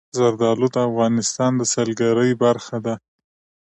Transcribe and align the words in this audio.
زردالو 0.17 0.67
د 0.75 0.77
افغانستان 0.89 1.51
د 1.57 1.61
سیلګرۍ 1.73 2.31
برخه 2.43 2.77
ده. 2.85 2.95